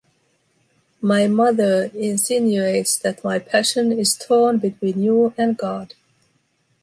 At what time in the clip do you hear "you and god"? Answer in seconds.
4.99-5.93